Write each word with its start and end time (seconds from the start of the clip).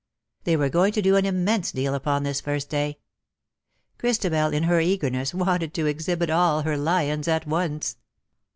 They 0.45 0.57
were 0.57 0.69
going 0.69 0.93
to 0.93 1.01
do 1.03 1.15
an 1.15 1.27
immense 1.27 1.71
deal 1.71 1.93
upon 1.93 2.23
this 2.23 2.41
first 2.41 2.71
day. 2.71 2.97
Christabel, 3.99 4.51
in 4.51 4.63
her 4.63 4.79
eagerness, 4.79 5.31
wanted 5.31 5.75
to 5.75 5.85
exhibit 5.85 6.31
all 6.31 6.63
her 6.63 6.75
lions 6.75 7.27
at 7.27 7.45
once. 7.45 7.97